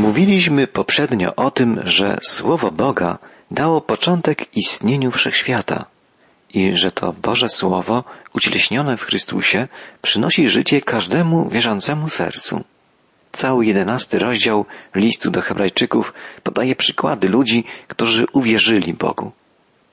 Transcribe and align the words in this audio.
Mówiliśmy 0.00 0.66
poprzednio 0.66 1.34
o 1.36 1.50
tym, 1.50 1.80
że 1.84 2.18
Słowo 2.22 2.70
Boga 2.70 3.18
dało 3.50 3.80
początek 3.80 4.56
istnieniu 4.56 5.10
wszechświata 5.10 5.84
i 6.54 6.72
że 6.76 6.92
to 6.92 7.12
Boże 7.12 7.48
Słowo, 7.48 8.04
ucieleśnione 8.34 8.96
w 8.96 9.02
Chrystusie, 9.02 9.68
przynosi 10.02 10.48
życie 10.48 10.80
każdemu 10.80 11.48
wierzącemu 11.48 12.08
sercu. 12.08 12.64
Cały 13.32 13.66
jedenasty 13.66 14.18
rozdział 14.18 14.66
listu 14.94 15.30
do 15.30 15.40
Hebrajczyków 15.40 16.14
podaje 16.42 16.76
przykłady 16.76 17.28
ludzi, 17.28 17.64
którzy 17.88 18.26
uwierzyli 18.32 18.94
Bogu. 18.94 19.32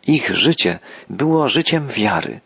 Ich 0.08 0.36
życie 0.36 0.80
było 1.10 1.50
życiem 1.50 1.88
wiary. 1.88 2.40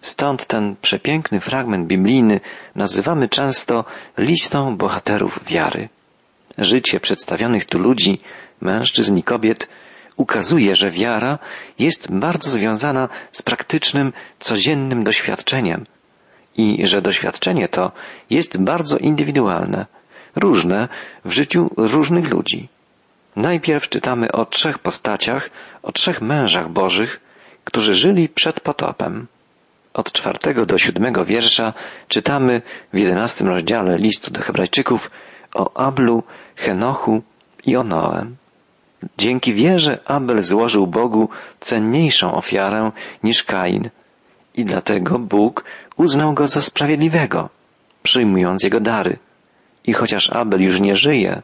Stąd 0.00 0.46
ten 0.46 0.76
przepiękny 0.82 1.40
fragment 1.40 1.86
biblijny 1.86 2.40
nazywamy 2.74 3.28
często 3.28 3.84
listą 4.18 4.76
bohaterów 4.76 5.44
wiary. 5.44 5.88
Życie 6.60 7.00
przedstawionych 7.00 7.64
tu 7.64 7.78
ludzi, 7.78 8.20
mężczyzn 8.60 9.16
i 9.16 9.22
kobiet, 9.22 9.68
ukazuje, 10.16 10.76
że 10.76 10.90
wiara 10.90 11.38
jest 11.78 12.12
bardzo 12.12 12.50
związana 12.50 13.08
z 13.32 13.42
praktycznym, 13.42 14.12
codziennym 14.38 15.04
doświadczeniem 15.04 15.84
i 16.56 16.86
że 16.86 17.02
doświadczenie 17.02 17.68
to 17.68 17.92
jest 18.30 18.58
bardzo 18.58 18.98
indywidualne, 18.98 19.86
różne 20.36 20.88
w 21.24 21.32
życiu 21.32 21.70
różnych 21.76 22.30
ludzi. 22.30 22.68
Najpierw 23.36 23.88
czytamy 23.88 24.32
o 24.32 24.44
trzech 24.44 24.78
postaciach, 24.78 25.50
o 25.82 25.92
trzech 25.92 26.22
mężach 26.22 26.68
bożych, 26.68 27.20
którzy 27.64 27.94
żyli 27.94 28.28
przed 28.28 28.60
potopem. 28.60 29.26
Od 29.94 30.12
czwartego 30.12 30.66
do 30.66 30.78
siódmego 30.78 31.24
wiersza 31.24 31.72
czytamy 32.08 32.62
w 32.92 32.98
jedenastym 32.98 33.48
rozdziale 33.48 33.98
listu 33.98 34.30
do 34.30 34.40
Hebrajczyków 34.40 35.10
o 35.54 35.76
Ablu, 35.76 36.22
Henochu 36.56 37.22
i 37.66 37.76
o 37.76 37.84
Noem. 37.84 38.36
Dzięki 39.18 39.54
wierze 39.54 39.98
Abel 40.04 40.42
złożył 40.42 40.86
Bogu 40.86 41.28
cenniejszą 41.60 42.34
ofiarę 42.34 42.92
niż 43.24 43.44
Kain 43.44 43.90
i 44.54 44.64
dlatego 44.64 45.18
Bóg 45.18 45.64
uznał 45.96 46.34
go 46.34 46.46
za 46.46 46.60
sprawiedliwego, 46.60 47.48
przyjmując 48.02 48.62
jego 48.62 48.80
dary. 48.80 49.18
I 49.84 49.92
chociaż 49.92 50.30
Abel 50.30 50.62
już 50.62 50.80
nie 50.80 50.96
żyje, 50.96 51.42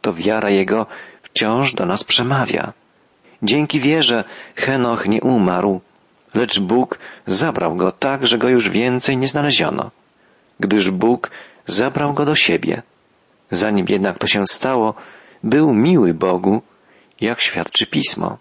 to 0.00 0.14
wiara 0.14 0.50
jego 0.50 0.86
wciąż 1.22 1.72
do 1.72 1.86
nas 1.86 2.04
przemawia. 2.04 2.72
Dzięki 3.42 3.80
wierze 3.80 4.24
Henoch 4.56 5.06
nie 5.08 5.20
umarł, 5.20 5.80
lecz 6.34 6.60
Bóg 6.60 6.98
zabrał 7.26 7.76
go 7.76 7.92
tak, 7.92 8.26
że 8.26 8.38
go 8.38 8.48
już 8.48 8.70
więcej 8.70 9.16
nie 9.16 9.28
znaleziono, 9.28 9.90
gdyż 10.60 10.90
Bóg 10.90 11.30
zabrał 11.66 12.14
go 12.14 12.24
do 12.24 12.34
siebie. 12.34 12.82
Zanim 13.50 13.86
jednak 13.88 14.18
to 14.18 14.26
się 14.26 14.46
stało, 14.46 14.94
był 15.42 15.74
miły 15.74 16.14
Bogu, 16.14 16.62
jak 17.20 17.40
świadczy 17.40 17.86
Pismo. 17.86 18.38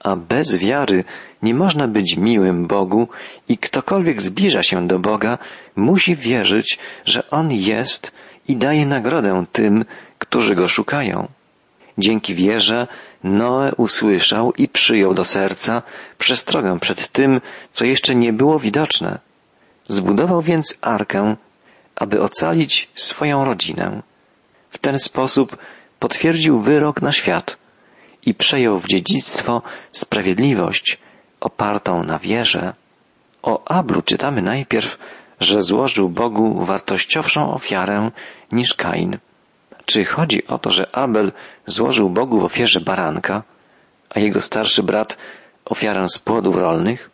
A 0.00 0.16
bez 0.16 0.56
wiary 0.56 1.04
nie 1.42 1.54
można 1.54 1.88
być 1.88 2.16
miłym 2.16 2.66
Bogu 2.66 3.08
i 3.48 3.58
ktokolwiek 3.58 4.22
zbliża 4.22 4.62
się 4.62 4.86
do 4.86 4.98
Boga, 4.98 5.38
musi 5.76 6.16
wierzyć, 6.16 6.78
że 7.04 7.30
On 7.30 7.52
jest 7.52 8.12
i 8.48 8.56
daje 8.56 8.86
nagrodę 8.86 9.44
tym, 9.52 9.84
którzy 10.18 10.54
Go 10.54 10.68
szukają. 10.68 11.28
Dzięki 11.98 12.34
wierze 12.34 12.86
Noe 13.24 13.74
usłyszał 13.76 14.52
i 14.52 14.68
przyjął 14.68 15.14
do 15.14 15.24
serca 15.24 15.82
przestrogę 16.18 16.78
przed 16.80 17.08
tym, 17.08 17.40
co 17.72 17.84
jeszcze 17.84 18.14
nie 18.14 18.32
było 18.32 18.58
widoczne. 18.58 19.18
Zbudował 19.88 20.42
więc 20.42 20.78
arkę, 20.80 21.36
aby 21.96 22.22
ocalić 22.22 22.90
swoją 22.94 23.44
rodzinę. 23.44 24.02
W 24.70 24.78
ten 24.78 24.98
sposób 24.98 25.56
potwierdził 25.98 26.60
wyrok 26.60 27.02
na 27.02 27.12
świat 27.12 27.56
i 28.22 28.34
przejął 28.34 28.78
w 28.78 28.86
dziedzictwo 28.86 29.62
sprawiedliwość 29.92 30.98
opartą 31.40 32.02
na 32.04 32.18
wierze. 32.18 32.74
O 33.42 33.68
Ablu 33.68 34.02
czytamy 34.02 34.42
najpierw, 34.42 34.98
że 35.40 35.62
złożył 35.62 36.08
Bogu 36.08 36.64
wartościowszą 36.64 37.54
ofiarę 37.54 38.10
niż 38.52 38.74
Kain. 38.74 39.18
Czy 39.84 40.04
chodzi 40.04 40.46
o 40.46 40.58
to, 40.58 40.70
że 40.70 40.96
Abel 40.96 41.32
złożył 41.66 42.10
Bogu 42.10 42.40
w 42.40 42.44
ofierze 42.44 42.80
baranka, 42.80 43.42
a 44.10 44.20
jego 44.20 44.40
starszy 44.40 44.82
brat 44.82 45.16
ofiarę 45.64 46.08
z 46.08 46.18
płodów 46.18 46.56
rolnych? 46.56 47.10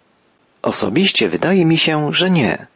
Osobiście 0.63 1.29
wydaje 1.29 1.67
mi 1.67 1.79
się, 1.79 2.13
że 2.13 2.31
nie. 2.31 2.67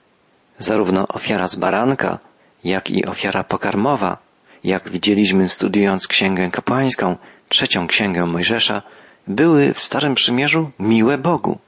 Zarówno 0.59 1.09
ofiara 1.09 1.47
z 1.47 1.57
baranka, 1.57 2.19
jak 2.65 2.91
i 2.91 3.07
ofiara 3.07 3.45
pokarmowa, 3.45 4.19
jak 4.67 4.89
widzieliśmy 4.91 5.49
studiując 5.49 6.07
Księgę 6.07 6.51
Kapłańską, 6.51 7.17
trzecią 7.49 7.87
Księgę 7.87 8.27
Mojżesza, 8.27 8.83
były 9.27 9.75
w 9.75 9.81
Starym 9.81 10.15
Przymierzu 10.15 10.71
miłe 10.79 11.19
Bogu. 11.19 11.59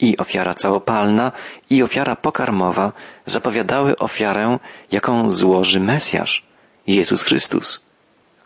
I 0.00 0.16
ofiara 0.16 0.54
całopalna, 0.54 1.32
i 1.70 1.82
ofiara 1.82 2.16
pokarmowa 2.16 2.92
zapowiadały 3.26 3.96
ofiarę, 3.96 4.58
jaką 4.92 5.30
złoży 5.30 5.80
Mesjasz, 5.80 6.44
Jezus 6.86 7.22
Chrystus. 7.22 7.82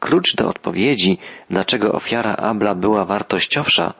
Klucz 0.00 0.34
do 0.36 0.48
odpowiedzi, 0.48 1.18
dlaczego 1.50 1.92
ofiara 1.92 2.36
Abla 2.36 2.74
była 2.74 3.04
wartościowsza, 3.04 3.94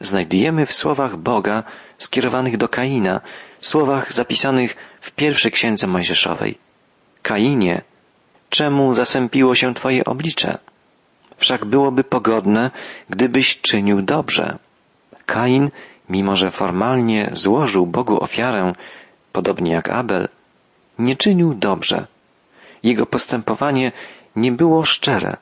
znajdujemy 0.00 0.66
w 0.66 0.72
słowach 0.72 1.16
Boga 1.16 1.62
skierowanych 1.98 2.56
do 2.56 2.68
Kaina, 2.68 3.20
słowach 3.60 4.12
zapisanych 4.12 4.76
w 5.00 5.10
pierwszej 5.10 5.52
księdze 5.52 5.86
Mojżeszowej. 5.86 6.58
Kainie, 7.22 7.82
czemu 8.50 8.92
zasępiło 8.92 9.54
się 9.54 9.74
Twoje 9.74 10.04
oblicze? 10.04 10.58
Wszak 11.36 11.64
byłoby 11.64 12.04
pogodne, 12.04 12.70
gdybyś 13.10 13.60
czynił 13.60 14.02
dobrze. 14.02 14.58
Kain, 15.26 15.70
mimo 16.08 16.36
że 16.36 16.50
formalnie 16.50 17.30
złożył 17.32 17.86
Bogu 17.86 18.22
ofiarę, 18.22 18.72
podobnie 19.32 19.72
jak 19.72 19.88
Abel, 19.88 20.28
nie 20.98 21.16
czynił 21.16 21.54
dobrze. 21.54 22.06
Jego 22.82 23.06
postępowanie 23.06 23.92
nie 24.36 24.52
było 24.52 24.84
szczere. 24.84 25.36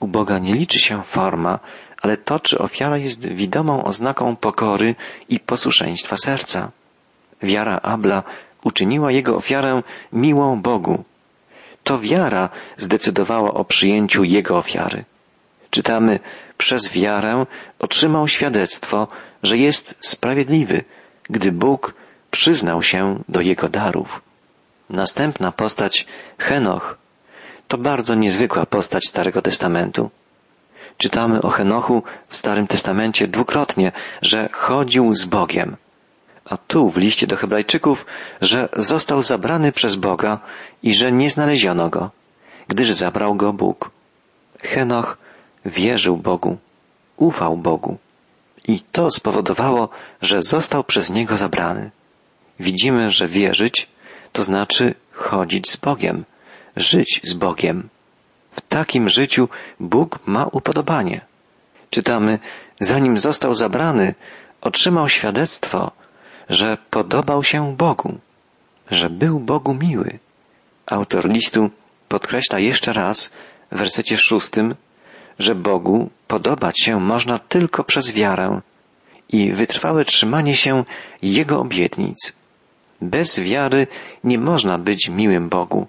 U 0.00 0.06
Boga 0.06 0.38
nie 0.38 0.54
liczy 0.54 0.78
się 0.78 1.02
forma, 1.02 1.58
ale 2.02 2.16
to, 2.16 2.40
czy 2.40 2.58
ofiara 2.58 2.98
jest 2.98 3.28
widomą 3.28 3.84
oznaką 3.84 4.36
pokory 4.36 4.94
i 5.28 5.40
posłuszeństwa 5.40 6.16
serca. 6.16 6.70
Wiara 7.42 7.80
Abla 7.82 8.22
uczyniła 8.64 9.12
jego 9.12 9.36
ofiarę 9.36 9.82
miłą 10.12 10.62
Bogu. 10.62 11.04
To 11.84 11.98
wiara 11.98 12.48
zdecydowała 12.76 13.54
o 13.54 13.64
przyjęciu 13.64 14.24
jego 14.24 14.56
ofiary. 14.56 15.04
Czytamy, 15.70 16.20
przez 16.58 16.92
wiarę 16.92 17.46
otrzymał 17.78 18.28
świadectwo, 18.28 19.08
że 19.42 19.58
jest 19.58 19.94
sprawiedliwy, 20.00 20.84
gdy 21.30 21.52
Bóg 21.52 21.94
przyznał 22.30 22.82
się 22.82 23.22
do 23.28 23.40
jego 23.40 23.68
darów. 23.68 24.22
Następna 24.90 25.52
postać, 25.52 26.06
Henoch, 26.38 26.98
to 27.68 27.78
bardzo 27.78 28.14
niezwykła 28.14 28.66
postać 28.66 29.06
Starego 29.06 29.42
Testamentu. 29.42 30.10
Czytamy 30.98 31.42
o 31.42 31.48
Henochu 31.48 32.02
w 32.28 32.36
Starym 32.36 32.66
Testamencie 32.66 33.28
dwukrotnie, 33.28 33.92
że 34.22 34.48
chodził 34.52 35.14
z 35.14 35.24
Bogiem. 35.24 35.76
A 36.44 36.56
tu 36.56 36.90
w 36.90 36.96
liście 36.96 37.26
do 37.26 37.36
Hebrajczyków, 37.36 38.06
że 38.40 38.68
został 38.76 39.22
zabrany 39.22 39.72
przez 39.72 39.96
Boga 39.96 40.38
i 40.82 40.94
że 40.94 41.12
nie 41.12 41.30
znaleziono 41.30 41.90
go, 41.90 42.10
gdyż 42.68 42.90
zabrał 42.90 43.34
go 43.34 43.52
Bóg. 43.52 43.90
Henoch 44.60 45.18
wierzył 45.64 46.16
Bogu, 46.16 46.56
ufał 47.16 47.56
Bogu. 47.56 47.98
I 48.68 48.80
to 48.80 49.10
spowodowało, 49.10 49.88
że 50.22 50.42
został 50.42 50.84
przez 50.84 51.10
Niego 51.10 51.36
zabrany. 51.36 51.90
Widzimy, 52.60 53.10
że 53.10 53.28
wierzyć 53.28 53.88
to 54.32 54.44
znaczy 54.44 54.94
chodzić 55.12 55.70
z 55.70 55.76
Bogiem, 55.76 56.24
żyć 56.76 57.20
z 57.24 57.34
Bogiem. 57.34 57.88
W 58.52 58.60
takim 58.60 59.08
życiu 59.08 59.48
Bóg 59.80 60.18
ma 60.26 60.46
upodobanie. 60.46 61.20
Czytamy, 61.90 62.38
zanim 62.80 63.18
został 63.18 63.54
zabrany, 63.54 64.14
otrzymał 64.60 65.08
świadectwo, 65.08 65.92
że 66.48 66.78
podobał 66.90 67.42
się 67.42 67.76
Bogu, 67.76 68.18
że 68.90 69.10
był 69.10 69.40
Bogu 69.40 69.74
miły. 69.74 70.18
Autor 70.86 71.28
listu 71.28 71.70
podkreśla 72.08 72.58
jeszcze 72.58 72.92
raz 72.92 73.32
w 73.72 73.78
wersecie 73.78 74.16
szóstym, 74.18 74.74
że 75.38 75.54
Bogu 75.54 76.10
podobać 76.28 76.80
się 76.80 77.00
można 77.00 77.38
tylko 77.38 77.84
przez 77.84 78.12
wiarę 78.12 78.60
i 79.28 79.52
wytrwałe 79.52 80.04
trzymanie 80.04 80.56
się 80.56 80.84
Jego 81.22 81.60
obietnic. 81.60 82.32
Bez 83.00 83.40
wiary 83.40 83.86
nie 84.24 84.38
można 84.38 84.78
być 84.78 85.08
miłym 85.08 85.48
Bogu. 85.48 85.86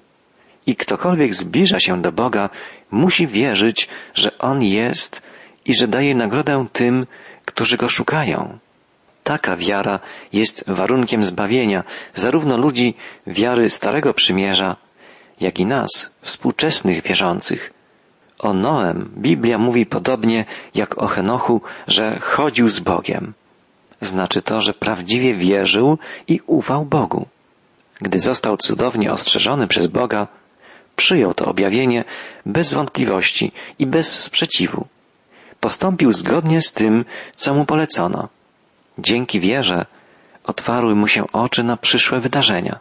I 0.67 0.75
ktokolwiek 0.75 1.35
zbliża 1.35 1.79
się 1.79 2.01
do 2.01 2.11
Boga, 2.11 2.49
musi 2.91 3.27
wierzyć, 3.27 3.87
że 4.13 4.37
On 4.37 4.63
jest 4.63 5.21
i 5.65 5.75
że 5.75 5.87
daje 5.87 6.15
nagrodę 6.15 6.65
tym, 6.73 7.05
którzy 7.45 7.77
Go 7.77 7.89
szukają. 7.89 8.59
Taka 9.25 9.55
wiara 9.55 9.99
jest 10.33 10.63
warunkiem 10.67 11.23
zbawienia 11.23 11.83
zarówno 12.13 12.57
ludzi 12.57 12.93
wiary 13.27 13.69
Starego 13.69 14.13
Przymierza, 14.13 14.75
jak 15.41 15.59
i 15.59 15.65
nas, 15.65 16.11
współczesnych 16.21 17.03
wierzących. 17.03 17.73
O 18.39 18.53
Noem 18.53 19.11
Biblia 19.17 19.57
mówi 19.57 19.85
podobnie 19.85 20.45
jak 20.75 20.97
o 20.97 21.07
Henochu, 21.07 21.61
że 21.87 22.19
chodził 22.19 22.69
z 22.69 22.79
Bogiem. 22.79 23.33
Znaczy 24.01 24.41
to, 24.41 24.59
że 24.59 24.73
prawdziwie 24.73 25.35
wierzył 25.35 25.97
i 26.27 26.39
ufał 26.47 26.85
Bogu. 26.85 27.25
Gdy 28.01 28.19
został 28.19 28.57
cudownie 28.57 29.11
ostrzeżony 29.11 29.67
przez 29.67 29.87
Boga, 29.87 30.27
przyjął 30.95 31.33
to 31.33 31.45
objawienie 31.45 32.03
bez 32.45 32.73
wątpliwości 32.73 33.51
i 33.79 33.85
bez 33.87 34.19
sprzeciwu. 34.19 34.87
Postąpił 35.59 36.11
zgodnie 36.11 36.61
z 36.61 36.73
tym, 36.73 37.05
co 37.35 37.53
mu 37.53 37.65
polecono. 37.65 38.34
Dzięki 38.97 39.39
wierze 39.39 39.85
otwarły 40.43 40.95
mu 40.95 41.07
się 41.07 41.23
oczy 41.33 41.63
na 41.63 41.77
przyszłe 41.77 42.19
wydarzenia. 42.19 42.79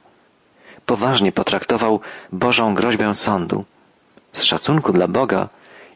Poważnie 0.87 1.33
potraktował 1.33 2.01
Bożą 2.33 2.75
groźbę 2.75 3.15
sądu. 3.15 3.65
Z 4.33 4.43
szacunku 4.43 4.93
dla 4.93 5.09
Boga 5.09 5.49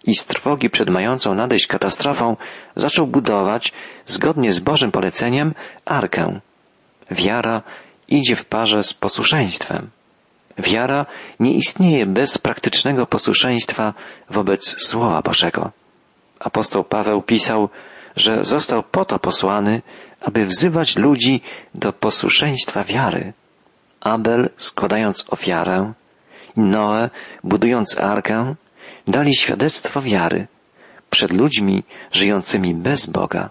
i 0.05 0.15
z 0.15 0.26
trwogi 0.26 0.70
przed 0.70 0.91
mającą 0.91 1.35
nadejść 1.35 1.67
katastrofą 1.67 2.37
zaczął 2.76 3.06
budować, 3.06 3.73
zgodnie 4.06 4.53
z 4.53 4.61
Bożym 4.61 4.91
poleceniem, 4.91 5.55
arkę. 5.85 6.41
Wiara 7.11 7.62
idzie 8.09 8.37
w 8.37 8.44
parze 8.44 8.82
z 8.82 8.94
posłuszeństwem. 8.94 9.91
Wiara 10.59 11.06
nie 11.41 11.53
istnieje 11.53 12.06
bez 12.06 12.38
praktycznego 12.38 13.06
posłuszeństwa 13.06 13.94
wobec 14.31 14.82
Słowa 14.82 15.23
Bożego. 15.23 15.70
Apostoł 16.41 16.85
Paweł 16.85 17.23
pisał, 17.23 17.69
że 18.17 18.38
został 18.41 18.82
po 18.82 19.05
to 19.05 19.19
posłany, 19.19 19.82
aby 20.20 20.47
wzywać 20.47 20.97
ludzi 20.97 21.41
do 21.75 21.93
posłuszeństwa 21.93 22.85
wiary. 22.85 23.32
Abel 24.00 24.50
składając 24.56 25.26
ofiarę, 25.31 25.93
Noe 26.56 27.11
budując 27.44 27.99
arkę, 27.99 28.55
dali 29.09 29.37
świadectwo 29.37 30.03
wiary 30.03 30.47
przed 31.11 31.32
ludźmi 31.32 31.82
żyjącymi 32.12 32.75
bez 32.75 33.06
Boga. 33.06 33.50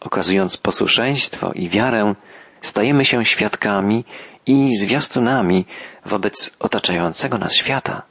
Okazując 0.00 0.56
posłuszeństwo 0.56 1.52
i 1.52 1.68
wiarę, 1.68 2.14
stajemy 2.60 3.04
się 3.04 3.24
świadkami 3.24 4.04
i 4.46 4.76
zwiastunami 4.76 5.66
wobec 6.06 6.50
otaczającego 6.58 7.38
nas 7.38 7.54
świata. 7.54 8.02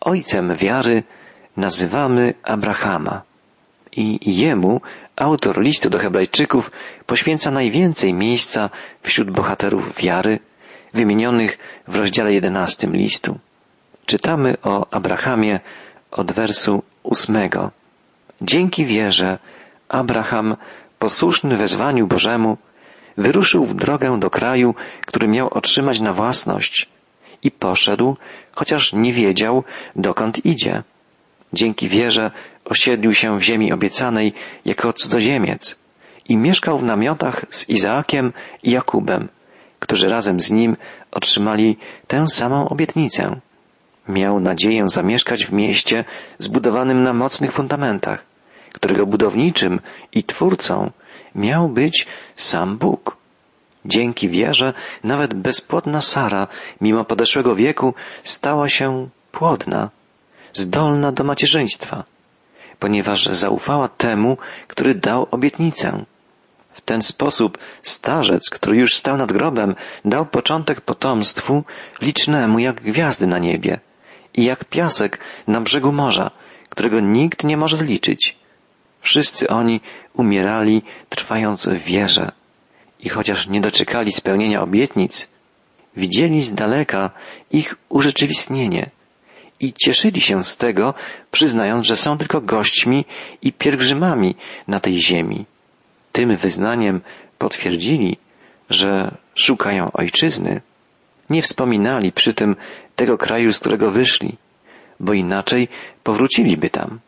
Ojcem 0.00 0.56
wiary 0.56 1.02
nazywamy 1.56 2.34
Abrahama 2.42 3.27
i 3.98 4.18
jemu 4.36 4.80
autor 5.16 5.60
listu 5.60 5.90
do 5.90 5.98
Hebrajczyków 5.98 6.70
poświęca 7.06 7.50
najwięcej 7.50 8.14
miejsca 8.14 8.70
wśród 9.02 9.30
bohaterów 9.30 9.96
wiary 9.96 10.38
wymienionych 10.94 11.58
w 11.88 11.96
rozdziale 11.96 12.32
jedenastym 12.32 12.96
listu. 12.96 13.38
Czytamy 14.06 14.56
o 14.62 14.86
Abrahamie 14.90 15.60
od 16.10 16.32
wersu 16.32 16.82
ósmego. 17.02 17.70
Dzięki 18.42 18.86
wierze 18.86 19.38
Abraham, 19.88 20.56
posłuszny 20.98 21.56
wezwaniu 21.56 22.06
Bożemu, 22.06 22.58
wyruszył 23.16 23.64
w 23.64 23.74
drogę 23.74 24.18
do 24.20 24.30
kraju, 24.30 24.74
który 25.06 25.28
miał 25.28 25.48
otrzymać 25.48 26.00
na 26.00 26.12
własność 26.12 26.88
i 27.42 27.50
poszedł, 27.50 28.16
chociaż 28.54 28.92
nie 28.92 29.12
wiedział, 29.12 29.64
dokąd 29.96 30.46
idzie. 30.46 30.82
Dzięki 31.52 31.88
wierze 31.88 32.30
osiedlił 32.64 33.14
się 33.14 33.38
w 33.38 33.42
ziemi 33.42 33.72
obiecanej 33.72 34.32
jako 34.64 34.92
cudzoziemiec 34.92 35.78
i 36.28 36.36
mieszkał 36.36 36.78
w 36.78 36.82
namiotach 36.82 37.44
z 37.50 37.68
Izaakiem 37.68 38.32
i 38.62 38.70
Jakubem, 38.70 39.28
którzy 39.78 40.08
razem 40.08 40.40
z 40.40 40.50
nim 40.50 40.76
otrzymali 41.10 41.76
tę 42.06 42.28
samą 42.28 42.68
obietnicę. 42.68 43.40
Miał 44.08 44.40
nadzieję 44.40 44.88
zamieszkać 44.88 45.46
w 45.46 45.52
mieście 45.52 46.04
zbudowanym 46.38 47.02
na 47.02 47.12
mocnych 47.12 47.52
fundamentach, 47.52 48.24
którego 48.72 49.06
budowniczym 49.06 49.80
i 50.12 50.24
twórcą 50.24 50.90
miał 51.34 51.68
być 51.68 52.06
sam 52.36 52.78
Bóg. 52.78 53.16
Dzięki 53.84 54.28
wierze 54.28 54.72
nawet 55.04 55.34
bezpłodna 55.34 56.00
Sara, 56.00 56.48
mimo 56.80 57.04
podeszłego 57.04 57.54
wieku, 57.54 57.94
stała 58.22 58.68
się 58.68 59.08
płodna, 59.32 59.90
zdolna 60.52 61.12
do 61.12 61.24
macierzyństwa, 61.24 62.04
ponieważ 62.78 63.26
zaufała 63.26 63.88
temu, 63.88 64.38
który 64.68 64.94
dał 64.94 65.26
obietnicę. 65.30 66.04
W 66.72 66.80
ten 66.80 67.02
sposób 67.02 67.58
starzec, 67.82 68.50
który 68.50 68.76
już 68.76 68.94
stał 68.94 69.16
nad 69.16 69.32
grobem, 69.32 69.74
dał 70.04 70.26
początek 70.26 70.80
potomstwu 70.80 71.64
licznemu 72.00 72.58
jak 72.58 72.80
gwiazdy 72.80 73.26
na 73.26 73.38
niebie 73.38 73.80
i 74.34 74.44
jak 74.44 74.64
piasek 74.64 75.18
na 75.46 75.60
brzegu 75.60 75.92
morza, 75.92 76.30
którego 76.68 77.00
nikt 77.00 77.44
nie 77.44 77.56
może 77.56 77.76
zliczyć. 77.76 78.36
Wszyscy 79.00 79.48
oni 79.48 79.80
umierali 80.12 80.82
trwając 81.08 81.68
w 81.68 81.78
wierze 81.78 82.32
i 83.00 83.08
chociaż 83.08 83.48
nie 83.48 83.60
doczekali 83.60 84.12
spełnienia 84.12 84.62
obietnic, 84.62 85.30
widzieli 85.96 86.42
z 86.42 86.52
daleka 86.52 87.10
ich 87.50 87.74
urzeczywistnienie 87.88 88.90
i 89.60 89.72
cieszyli 89.72 90.20
się 90.20 90.44
z 90.44 90.56
tego, 90.56 90.94
przyznając, 91.30 91.86
że 91.86 91.96
są 91.96 92.18
tylko 92.18 92.40
gośćmi 92.40 93.04
i 93.42 93.52
pielgrzymami 93.52 94.36
na 94.68 94.80
tej 94.80 95.02
ziemi. 95.02 95.44
Tym 96.12 96.36
wyznaniem 96.36 97.00
potwierdzili, 97.38 98.16
że 98.70 99.14
szukają 99.34 99.92
ojczyzny. 99.92 100.60
Nie 101.30 101.42
wspominali 101.42 102.12
przy 102.12 102.34
tym 102.34 102.56
tego 102.96 103.18
kraju, 103.18 103.52
z 103.52 103.60
którego 103.60 103.90
wyszli, 103.90 104.36
bo 105.00 105.12
inaczej 105.12 105.68
powróciliby 106.02 106.70
tam. 106.70 107.00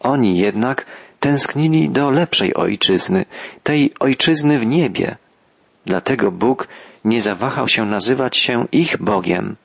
Oni 0.00 0.38
jednak 0.38 0.86
tęsknili 1.20 1.90
do 1.90 2.10
lepszej 2.10 2.54
ojczyzny, 2.54 3.24
tej 3.62 3.92
ojczyzny 4.00 4.58
w 4.58 4.66
niebie. 4.66 5.16
Dlatego 5.86 6.30
Bóg 6.30 6.68
nie 7.04 7.20
zawahał 7.20 7.68
się 7.68 7.86
nazywać 7.86 8.36
się 8.36 8.66
ich 8.72 9.02
Bogiem 9.02 9.56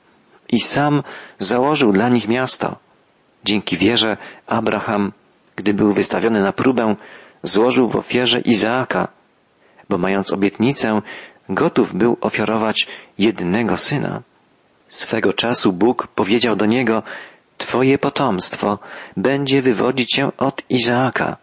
i 0.52 0.60
sam 0.60 1.02
założył 1.38 1.92
dla 1.92 2.08
nich 2.08 2.28
miasto. 2.28 2.76
Dzięki 3.44 3.76
wierze 3.76 4.16
Abraham, 4.46 5.12
gdy 5.56 5.74
był 5.74 5.92
wystawiony 5.92 6.42
na 6.42 6.52
próbę, 6.52 6.96
złożył 7.42 7.88
w 7.88 7.96
ofierze 7.96 8.40
Izaaka, 8.40 9.08
bo 9.88 9.98
mając 9.98 10.32
obietnicę, 10.32 11.02
gotów 11.48 11.94
był 11.94 12.16
ofiarować 12.20 12.86
jednego 13.18 13.76
syna. 13.76 14.22
Swego 14.88 15.32
czasu 15.32 15.72
Bóg 15.72 16.06
powiedział 16.06 16.56
do 16.56 16.66
niego, 16.66 17.02
Twoje 17.60 17.98
potomstwo 17.98 18.78
będzie 19.16 19.62
wywodzić 19.62 20.14
się 20.14 20.36
od 20.36 20.62
Izaaka. 20.70 21.36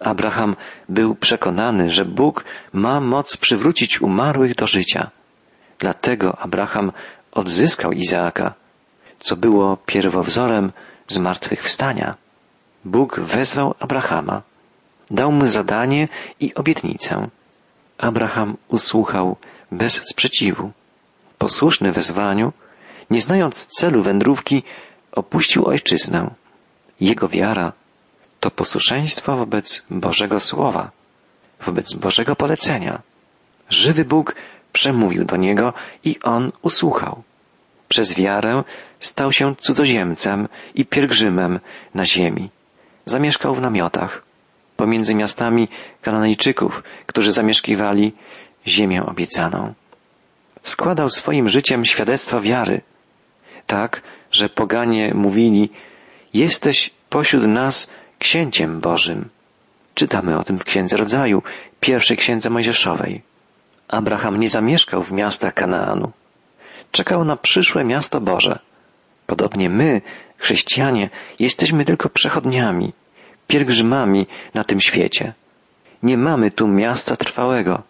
Abraham 0.00 0.56
był 0.88 1.14
przekonany, 1.14 1.90
że 1.90 2.04
Bóg 2.04 2.44
ma 2.72 3.00
moc 3.00 3.36
przywrócić 3.36 4.02
umarłych 4.02 4.54
do 4.54 4.66
życia. 4.66 5.10
Dlatego 5.78 6.38
Abraham 6.38 6.92
odzyskał 7.34 7.92
Izaaka, 7.92 8.54
co 9.20 9.36
było 9.36 9.76
pierwowzorem 9.76 10.72
zmartwychwstania. 11.08 12.14
Bóg 12.84 13.20
wezwał 13.20 13.74
Abrahama, 13.80 14.42
dał 15.10 15.32
mu 15.32 15.46
zadanie 15.46 16.08
i 16.40 16.54
obietnicę. 16.54 17.28
Abraham 17.98 18.56
usłuchał 18.68 19.36
bez 19.72 19.92
sprzeciwu. 20.10 20.70
Posłuszny 21.38 21.92
wezwaniu, 21.92 22.52
nie 23.10 23.20
znając 23.20 23.66
celu 23.66 24.02
wędrówki, 24.02 24.62
opuścił 25.12 25.66
ojczyznę. 25.66 26.30
Jego 27.00 27.28
wiara 27.28 27.72
to 28.40 28.50
posłuszeństwo 28.50 29.36
wobec 29.36 29.86
Bożego 29.90 30.40
Słowa, 30.40 30.90
wobec 31.60 31.94
Bożego 31.94 32.36
polecenia. 32.36 33.02
Żywy 33.68 34.04
Bóg 34.04 34.34
przemówił 34.74 35.24
do 35.24 35.36
niego 35.36 35.72
i 36.04 36.16
on 36.22 36.52
usłuchał. 36.62 37.22
Przez 37.88 38.14
wiarę 38.14 38.64
stał 38.98 39.32
się 39.32 39.56
cudzoziemcem 39.56 40.48
i 40.74 40.84
pielgrzymem 40.86 41.60
na 41.94 42.04
ziemi. 42.04 42.50
Zamieszkał 43.06 43.54
w 43.54 43.60
namiotach 43.60 44.22
pomiędzy 44.76 45.14
miastami 45.14 45.68
Kananejczyków, 46.02 46.82
którzy 47.06 47.32
zamieszkiwali 47.32 48.12
ziemię 48.66 49.06
obiecaną. 49.06 49.74
Składał 50.62 51.08
swoim 51.08 51.48
życiem 51.48 51.84
świadectwo 51.84 52.40
wiary, 52.40 52.80
tak, 53.66 54.02
że 54.30 54.48
poganie 54.48 55.14
mówili, 55.14 55.70
jesteś 56.34 56.90
pośród 57.10 57.46
nas 57.46 57.90
księciem 58.18 58.80
Bożym. 58.80 59.28
Czytamy 59.94 60.38
o 60.38 60.44
tym 60.44 60.58
w 60.58 60.64
Księdze 60.64 60.96
Rodzaju, 60.96 61.42
pierwszej 61.80 62.16
Księdze 62.16 62.50
Mojżeszowej. 62.50 63.33
Abraham 63.94 64.40
nie 64.40 64.48
zamieszkał 64.48 65.02
w 65.02 65.12
miastach 65.12 65.54
Kanaanu. 65.54 66.12
Czekał 66.92 67.24
na 67.24 67.36
przyszłe 67.36 67.84
miasto 67.84 68.20
Boże. 68.20 68.58
Podobnie 69.26 69.70
my, 69.70 70.00
chrześcijanie, 70.36 71.10
jesteśmy 71.38 71.84
tylko 71.84 72.08
przechodniami, 72.08 72.92
pielgrzymami 73.46 74.26
na 74.54 74.64
tym 74.64 74.80
świecie. 74.80 75.32
Nie 76.02 76.18
mamy 76.18 76.50
tu 76.50 76.68
miasta 76.68 77.16
trwałego, 77.16 77.82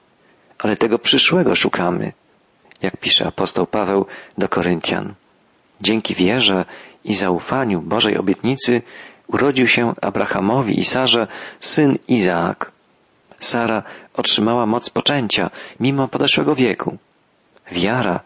ale 0.59 0.77
tego 0.77 0.99
przyszłego 0.99 1.55
szukamy, 1.55 2.13
jak 2.83 2.97
pisze 2.97 3.27
apostoł 3.27 3.67
Paweł 3.67 4.07
do 4.39 4.49
Koryntian. 4.49 5.15
Dzięki 5.81 6.15
wierze 6.15 6.65
i 7.05 7.15
zaufaniu 7.15 7.81
Bożej 7.83 8.19
obietnicy 8.19 8.83
urodził 9.27 9.67
się 9.67 9.95
Abrahamowi 10.03 10.79
i 10.79 10.85
Sarze 10.85 11.27
syn 11.61 11.99
Izaak. 12.09 12.74
Sara 13.39 13.83
otrzymała 14.15 14.67
moc 14.67 14.91
poczęcia 14.91 15.51
mimo 15.81 16.09
podeszłego 16.09 16.55
wieku. 16.55 16.99
Wiara 17.73 18.21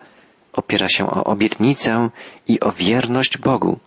opiera 0.53 0.89
się 0.89 1.11
o 1.11 1.25
obietnicę 1.25 2.09
i 2.49 2.61
o 2.61 2.73
wierność 2.73 3.39
Bogu, 3.39 3.79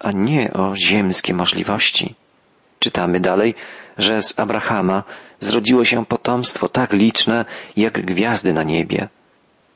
a 0.00 0.12
nie 0.12 0.52
o 0.52 0.76
ziemskie 0.76 1.34
możliwości. 1.34 2.14
Czytamy 2.78 3.20
dalej, 3.20 3.54
że 3.98 4.22
z 4.22 4.38
Abrahama 4.38 5.02
zrodziło 5.40 5.84
się 5.84 6.06
potomstwo 6.06 6.68
tak 6.68 6.92
liczne 6.92 7.44
jak 7.76 8.06
gwiazdy 8.06 8.52
na 8.52 8.62
niebie. 8.62 9.08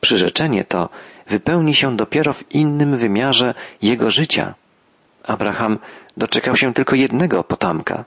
Przyrzeczenie 0.01 0.65
to 0.65 0.89
wypełni 1.27 1.75
się 1.75 1.97
dopiero 1.97 2.33
w 2.33 2.55
innym 2.55 2.97
wymiarze 2.97 3.55
jego 3.83 4.11
życia. 4.11 4.55
Abraham 5.23 5.79
doczekał 6.17 6.57
się 6.57 6.75
tylko 6.75 6.97
jednego 6.97 7.45
potomka, 7.45 8.05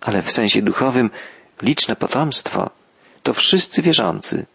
ale 0.00 0.22
w 0.22 0.30
sensie 0.30 0.62
duchowym 0.62 1.10
liczne 1.62 1.96
potomstwo 1.96 2.70
to 3.22 3.32
wszyscy 3.32 3.82
wierzący, 3.82 4.46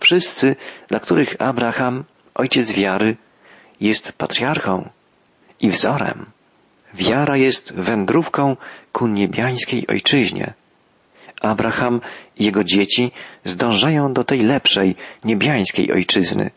wszyscy, 0.00 0.56
dla 0.88 1.00
których 1.00 1.36
Abraham, 1.38 2.04
ojciec 2.34 2.72
wiary, 2.72 3.16
jest 3.80 4.12
patriarchą 4.12 4.88
i 5.60 5.70
wzorem. 5.70 6.26
Wiara 6.94 7.36
jest 7.36 7.74
wędrówką 7.74 8.56
ku 8.92 9.06
niebiańskiej 9.06 9.86
ojczyźnie. 9.86 10.54
Abraham 11.40 12.00
i 12.36 12.44
jego 12.44 12.64
dzieci 12.64 13.12
zdążają 13.44 14.12
do 14.12 14.24
tej 14.24 14.40
lepszej, 14.40 14.96
niebiańskiej 15.24 15.92
ojczyzny, 15.92 16.50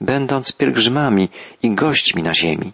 będąc 0.00 0.52
pielgrzymami 0.52 1.28
i 1.62 1.74
gośćmi 1.74 2.22
na 2.22 2.34
ziemi. 2.34 2.72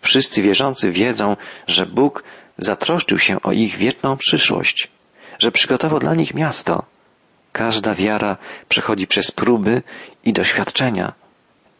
Wszyscy 0.00 0.42
wierzący 0.42 0.90
wiedzą, 0.90 1.36
że 1.66 1.86
Bóg 1.86 2.24
zatroszczył 2.58 3.18
się 3.18 3.42
o 3.42 3.52
ich 3.52 3.76
wieczną 3.76 4.16
przyszłość, 4.16 4.88
że 5.38 5.52
przygotował 5.52 5.98
dla 5.98 6.14
nich 6.14 6.34
miasto. 6.34 6.84
Każda 7.52 7.94
wiara 7.94 8.36
przechodzi 8.68 9.06
przez 9.06 9.30
próby 9.30 9.82
i 10.24 10.32
doświadczenia. 10.32 11.12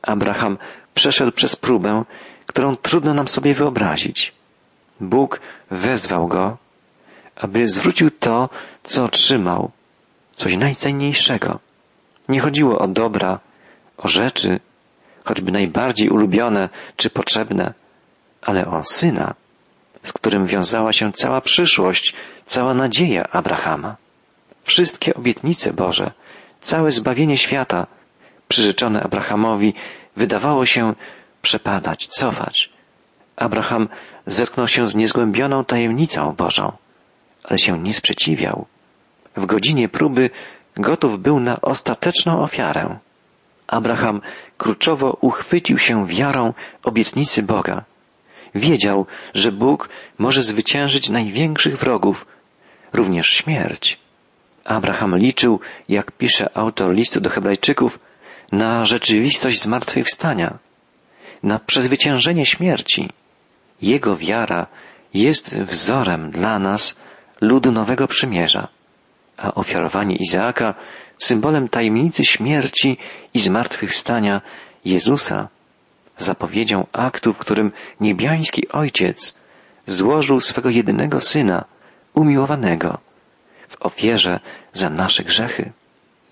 Abraham 0.03 0.59
przeszedł 0.95 1.33
przez 1.33 1.57
próbę, 1.57 2.05
którą 2.47 2.77
trudno 2.77 3.15
nam 3.15 3.29
sobie 3.29 3.55
wyobrazić. 3.55 4.33
Bóg 5.01 5.41
wezwał 5.71 6.29
go, 6.29 6.57
aby 7.37 7.69
zwrócił 7.69 8.11
to, 8.11 8.49
co 8.83 9.05
otrzymał, 9.05 9.71
coś 10.37 10.57
najcenniejszego. 10.57 11.59
Nie 12.29 12.41
chodziło 12.41 12.79
o 12.79 12.89
dobra, 12.89 13.41
o 13.97 14.09
rzeczy, 14.09 14.61
choćby 15.25 15.53
najbardziej 15.53 16.09
ulubione 16.09 16.69
czy 16.97 17.11
potrzebne, 17.11 17.75
ale 18.43 18.67
o 18.67 18.83
syna, 18.83 19.35
z 20.03 20.13
którym 20.13 20.47
wiązała 20.47 20.93
się 20.93 21.13
cała 21.13 21.41
przyszłość, 21.41 22.15
cała 22.47 22.75
nadzieja 22.75 23.29
Abrahama. 23.31 23.97
Wszystkie 24.65 25.15
obietnice 25.15 25.73
Boże, 25.73 26.11
całe 26.61 26.91
zbawienie 26.91 27.37
świata, 27.37 27.87
przyrzeczone 28.49 29.03
Abrahamowi, 29.03 29.75
wydawało 30.17 30.67
się 30.67 30.95
przepadać, 31.43 32.07
cofać. 32.07 32.71
Abraham 33.37 33.89
zetknął 34.27 34.69
się 34.69 34.89
z 34.89 34.97
niezgłębioną 34.97 35.65
tajemnicą 35.65 36.33
Bożą, 36.33 36.73
ale 37.45 37.59
się 37.59 37.79
nie 37.79 37.95
sprzeciwiał. 37.95 38.67
W 39.37 39.47
godzinie 39.47 39.89
próby 39.89 40.31
gotów 40.77 41.23
był 41.23 41.41
na 41.41 41.61
ostateczną 41.61 42.41
ofiarę. 42.41 42.99
Abraham 43.67 44.21
kluczowo 44.59 45.19
uchwycił 45.21 45.79
się 45.79 46.07
wiarą 46.07 46.55
obietnicy 46.85 47.43
Boga. 47.43 47.85
Wiedział, 48.55 49.07
że 49.35 49.53
Bóg 49.53 49.89
może 50.19 50.43
zwyciężyć 50.43 51.11
największych 51.11 51.79
wrogów, 51.79 52.27
również 52.97 53.31
śmierć. 53.31 53.99
Abraham 54.65 55.17
liczył, 55.17 55.61
jak 55.89 56.13
pisze 56.13 56.51
autor 56.55 56.95
listu 56.95 57.21
do 57.21 57.31
Hebrajczyków, 57.31 57.99
na 58.53 58.85
rzeczywistość 58.85 59.63
zmartwychwstania, 59.63 60.59
na 61.43 61.59
przezwyciężenie 61.59 62.47
śmierci. 62.47 63.11
Jego 63.83 64.17
wiara 64.17 64.67
jest 65.15 65.57
wzorem 65.57 66.31
dla 66.31 66.59
nas, 66.59 66.97
ludu 67.41 67.73
Nowego 67.73 68.07
Przymierza, 68.07 68.69
a 69.37 69.55
ofiarowanie 69.55 70.17
Izaaka 70.17 70.75
symbolem 71.19 71.69
tajemnicy 71.69 72.25
śmierci 72.25 72.99
i 73.35 73.39
zmartwychwstania 73.39 74.41
Jezusa, 74.85 75.49
zapowiedzią 76.17 76.87
aktu, 76.93 77.33
w 77.33 77.39
którym 77.39 77.73
niebiański 78.01 78.69
Ojciec 78.69 79.35
złożył 79.87 80.41
swego 80.41 80.71
jedynego 80.71 81.21
Syna, 81.21 81.65
umiłowanego, 82.17 82.99
w 83.69 83.77
ofierze 83.81 84.41
za 84.73 84.91
nasze 84.91 85.25
grzechy. 85.25 85.73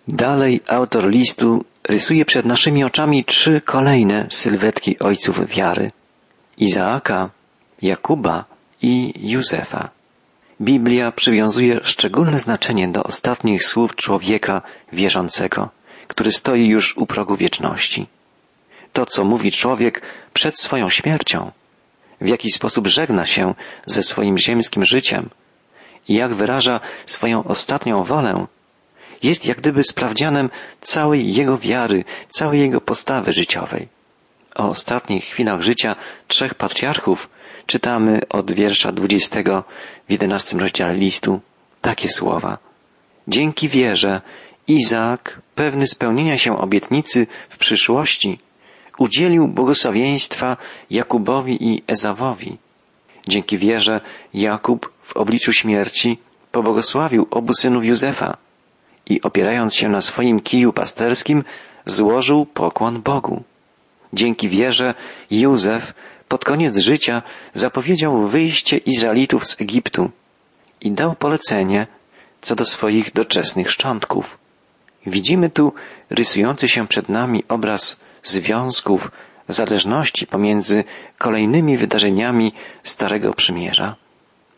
Dalej 0.08 0.60
autor 0.68 1.08
listu 1.08 1.64
rysuje 1.88 2.24
przed 2.24 2.46
naszymi 2.46 2.84
oczami 2.84 3.24
trzy 3.24 3.60
kolejne 3.60 4.26
sylwetki 4.30 4.98
ojców 4.98 5.48
wiary. 5.48 5.90
Izaaka, 6.58 7.30
Jakuba 7.82 8.44
i 8.82 9.12
Józefa. 9.30 9.88
Biblia 10.60 11.12
przywiązuje 11.12 11.80
szczególne 11.82 12.38
znaczenie 12.38 12.88
do 12.88 13.02
ostatnich 13.02 13.64
słów 13.64 13.96
człowieka 13.96 14.62
wierzącego, 14.92 15.70
który 16.08 16.32
stoi 16.32 16.66
już 16.66 16.96
u 16.96 17.06
progu 17.06 17.36
wieczności. 17.36 18.06
To, 18.92 19.06
co 19.06 19.24
mówi 19.24 19.52
człowiek 19.52 20.02
przed 20.32 20.60
swoją 20.60 20.90
śmiercią, 20.90 21.50
w 22.20 22.26
jaki 22.26 22.50
sposób 22.50 22.86
żegna 22.86 23.26
się 23.26 23.54
ze 23.86 24.02
swoim 24.02 24.38
ziemskim 24.38 24.84
życiem 24.84 25.30
i 26.08 26.14
jak 26.14 26.34
wyraża 26.34 26.80
swoją 27.06 27.44
ostatnią 27.44 28.02
wolę, 28.02 28.46
jest 29.22 29.46
jak 29.46 29.58
gdyby 29.58 29.82
sprawdzianem 29.84 30.50
całej 30.80 31.34
jego 31.34 31.58
wiary, 31.58 32.04
całej 32.28 32.60
jego 32.60 32.80
postawy 32.80 33.32
życiowej. 33.32 33.88
O 34.54 34.68
ostatnich 34.68 35.24
chwilach 35.24 35.60
życia 35.60 35.96
trzech 36.28 36.54
patriarchów 36.54 37.30
czytamy 37.66 38.20
od 38.28 38.52
wiersza 38.52 38.92
dwudziestego 38.92 39.64
w 40.08 40.12
jedenastym 40.12 40.60
rozdziale 40.60 40.94
listu 40.94 41.40
takie 41.80 42.08
słowa. 42.08 42.58
Dzięki 43.28 43.68
wierze 43.68 44.20
Izaak, 44.68 45.40
pewny 45.54 45.86
spełnienia 45.86 46.38
się 46.38 46.58
obietnicy 46.58 47.26
w 47.48 47.56
przyszłości, 47.56 48.38
udzielił 48.98 49.48
błogosławieństwa 49.48 50.56
Jakubowi 50.90 51.68
i 51.72 51.82
Ezawowi. 51.86 52.58
Dzięki 53.28 53.58
wierze 53.58 54.00
Jakub 54.34 54.92
w 55.02 55.16
obliczu 55.16 55.52
śmierci 55.52 56.18
pobłogosławił 56.52 57.26
obu 57.30 57.52
synów 57.54 57.84
Józefa 57.84 58.36
i 59.06 59.22
opierając 59.22 59.74
się 59.74 59.88
na 59.88 60.00
swoim 60.00 60.40
kiju 60.40 60.72
pasterskim 60.72 61.44
złożył 61.86 62.46
pokłon 62.46 63.02
Bogu. 63.02 63.42
Dzięki 64.12 64.48
wierze 64.48 64.94
Józef 65.30 65.94
pod 66.28 66.44
koniec 66.44 66.78
życia 66.78 67.22
zapowiedział 67.54 68.28
wyjście 68.28 68.76
Izraelitów 68.76 69.46
z 69.46 69.60
Egiptu 69.60 70.10
i 70.80 70.92
dał 70.92 71.14
polecenie 71.14 71.86
co 72.40 72.54
do 72.54 72.64
swoich 72.64 73.12
doczesnych 73.12 73.70
szczątków. 73.70 74.38
Widzimy 75.06 75.50
tu 75.50 75.72
rysujący 76.10 76.68
się 76.68 76.88
przed 76.88 77.08
nami 77.08 77.44
obraz 77.48 78.00
związków, 78.22 79.10
zależności 79.48 80.26
pomiędzy 80.26 80.84
kolejnymi 81.18 81.78
wydarzeniami 81.78 82.52
Starego 82.82 83.34
Przymierza. 83.34 83.96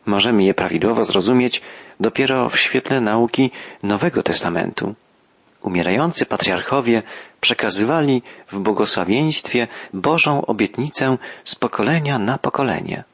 Możemy 0.07 0.45
je 0.45 0.55
prawidłowo 0.55 1.05
zrozumieć 1.05 1.62
dopiero 2.00 2.49
w 2.49 2.59
świetle 2.59 3.00
nauki 3.00 3.50
Nowego 3.83 4.23
Testamentu. 4.23 4.95
Umierający 5.62 6.26
patriarchowie 6.26 7.02
przekazywali 7.40 8.23
w 8.49 8.59
błogosławieństwie 8.59 9.69
Bożą 9.95 10.47
obietnicę 10.47 11.19
z 11.45 11.55
pokolenia 11.55 12.19
na 12.19 12.38
pokolenie. 12.38 13.05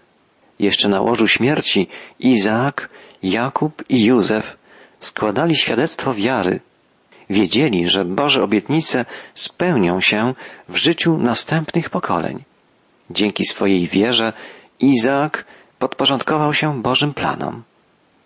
Jeszcze 0.59 0.89
na 0.89 1.01
łożu 1.01 1.29
śmierci 1.29 1.89
Izaak, 2.21 2.89
Jakub 3.23 3.85
i 3.89 4.05
Józef 4.05 4.57
składali 5.01 5.57
świadectwo 5.57 6.15
wiary. 6.15 6.61
Wiedzieli, 7.33 7.89
że 7.89 8.05
Boże 8.05 8.43
obietnice 8.43 9.05
spełnią 9.35 10.01
się 10.01 10.35
w 10.69 10.77
życiu 10.77 11.19
następnych 11.19 11.91
pokoleń. 11.91 12.45
Dzięki 13.11 13.45
swojej 13.45 13.89
wierze 13.89 14.33
Izaak 14.81 15.45
podporządkował 15.79 16.55
się 16.55 16.83
Bożym 16.83 17.15
planom. 17.15 17.63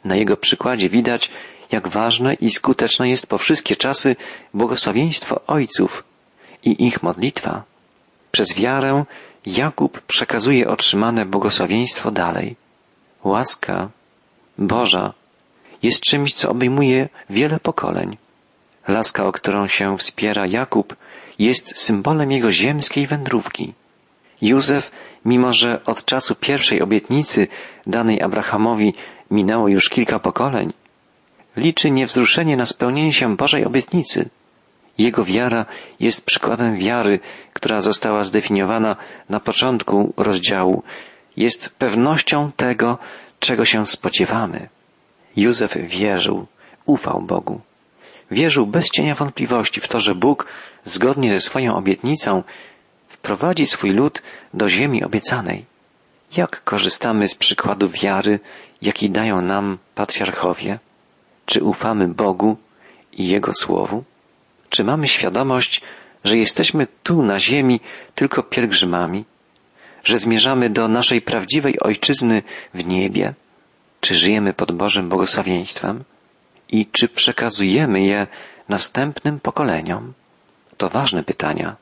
Na 0.05 0.17
jego 0.17 0.37
przykładzie 0.37 0.89
widać, 0.89 1.31
jak 1.73 1.89
ważne 1.89 2.35
i 2.35 2.51
skuteczne 2.51 3.09
jest 3.09 3.27
po 3.27 3.39
wszystkie 3.39 3.77
czasy 3.77 4.17
błogosławieństwo 4.55 5.41
ojców 5.47 6.05
i 6.65 6.87
ich 6.87 7.03
modlitwa. 7.03 7.63
Przez 8.33 8.55
wiarę 8.55 9.05
Jakub 9.47 10.01
przekazuje 10.01 10.69
otrzymane 10.69 11.27
błogosławieństwo 11.27 12.11
dalej. 12.11 12.57
Łaska 13.25 13.91
Boża 14.59 15.13
jest 15.83 16.01
czymś, 16.01 16.35
co 16.35 16.51
obejmuje 16.51 17.09
wiele 17.31 17.61
pokoleń. 17.61 18.17
Laska, 18.89 19.27
o 19.27 19.33
którą 19.33 19.67
się 19.67 19.97
wspiera 19.97 20.47
Jakub, 20.47 20.97
jest 21.39 21.79
symbolem 21.79 22.31
jego 22.31 22.53
ziemskiej 22.53 23.07
wędrówki. 23.07 23.75
Józef, 24.43 24.91
mimo 25.25 25.53
że 25.53 25.85
od 25.85 26.05
czasu 26.05 26.35
pierwszej 26.35 26.83
obietnicy 26.83 27.49
danej 27.87 28.23
Abrahamowi 28.23 28.95
minęło 29.31 29.69
już 29.69 29.89
kilka 29.89 30.19
pokoleń, 30.19 30.73
liczy 31.57 31.91
niewzruszenie 31.91 32.57
na 32.57 32.67
spełnienie 32.67 33.13
się 33.13 33.37
Bożej 33.37 33.65
obietnicy. 33.65 34.29
Jego 34.99 35.25
wiara 35.25 35.67
jest 36.01 36.25
przykładem 36.25 36.77
wiary, 36.79 37.21
która 37.53 37.81
została 37.81 38.25
zdefiniowana 38.25 38.97
na 39.29 39.41
początku 39.41 40.15
rozdziału. 40.17 40.83
Jest 41.37 41.69
pewnością 41.69 42.53
tego, 42.57 42.99
czego 43.41 43.65
się 43.65 43.87
spodziewamy. 43.87 44.69
Józef 45.37 45.77
wierzył, 45.77 46.47
ufał 46.87 47.23
Bogu. 47.23 47.61
Wierzył 48.31 48.67
bez 48.67 48.91
cienia 48.91 49.15
wątpliwości 49.15 49.81
w 49.81 49.89
to, 49.89 50.01
że 50.01 50.15
Bóg, 50.15 50.47
zgodnie 50.85 51.31
ze 51.31 51.41
swoją 51.41 51.77
obietnicą, 51.77 52.43
wprowadzi 53.09 53.67
swój 53.67 53.91
lud 53.91 54.23
do 54.55 54.69
ziemi 54.69 55.05
obiecanej. 55.05 55.65
Jak 56.37 56.65
korzystamy 56.65 57.29
z 57.29 57.35
przykładu 57.35 57.89
wiary, 57.89 58.41
jaki 58.83 59.11
dają 59.11 59.41
nam 59.41 59.79
patriarchowie? 59.95 60.79
Czy 61.47 61.65
ufamy 61.65 62.09
Bogu 62.09 62.57
i 63.13 63.29
Jego 63.29 63.53
Słowu? 63.53 64.05
Czy 64.71 64.85
mamy 64.85 65.09
świadomość, 65.09 65.83
że 66.25 66.37
jesteśmy 66.37 66.87
tu 67.03 67.23
na 67.23 67.41
ziemi 67.41 67.81
tylko 68.15 68.43
pielgrzymami? 68.43 69.25
Że 70.05 70.19
zmierzamy 70.19 70.71
do 70.71 70.89
naszej 70.89 71.23
prawdziwej 71.23 71.81
ojczyzny 71.81 72.43
w 72.75 72.87
niebie? 72.87 73.35
Czy 74.01 74.15
żyjemy 74.15 74.53
pod 74.53 74.73
Bożym 74.73 75.09
błogosławieństwem? 75.09 76.05
I 76.69 76.87
czy 76.87 77.09
przekazujemy 77.09 78.01
je 78.01 78.27
następnym 78.69 79.41
pokoleniom? 79.41 80.13
To 80.77 80.89
ważne 80.89 81.23
pytania. 81.23 81.77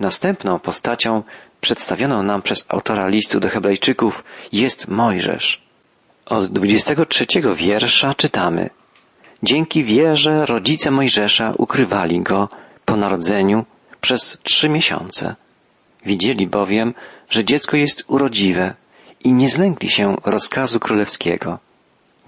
Następną 0.00 0.58
postacią 0.58 1.22
przedstawioną 1.60 2.22
nam 2.22 2.42
przez 2.42 2.66
autora 2.68 3.08
listu 3.08 3.40
do 3.40 3.48
Hebrajczyków 3.48 4.24
jest 4.52 4.88
Mojżesz. 4.88 5.62
Od 6.26 6.46
23 6.46 7.26
wiersza 7.56 8.14
czytamy 8.14 8.70
Dzięki 9.42 9.84
wierze 9.84 10.46
rodzice 10.46 10.90
Mojżesza 10.90 11.52
ukrywali 11.58 12.20
go 12.20 12.48
po 12.84 12.96
narodzeniu 12.96 13.64
przez 14.00 14.38
trzy 14.42 14.68
miesiące. 14.68 15.34
Widzieli 16.06 16.46
bowiem, 16.46 16.94
że 17.30 17.44
dziecko 17.44 17.76
jest 17.76 18.04
urodziwe 18.06 18.74
i 19.24 19.32
nie 19.32 19.48
zlękli 19.48 19.88
się 19.88 20.16
rozkazu 20.24 20.80
królewskiego. 20.80 21.58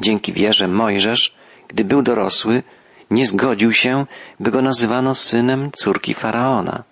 Dzięki 0.00 0.32
wierze 0.32 0.68
Mojżesz, 0.68 1.34
gdy 1.74 1.84
był 1.84 2.02
dorosły, 2.02 2.62
nie 3.10 3.26
zgodził 3.26 3.72
się, 3.72 4.06
by 4.40 4.50
go 4.50 4.62
nazywano 4.62 5.14
synem 5.14 5.70
córki 5.72 6.14
Faraona. 6.14 6.82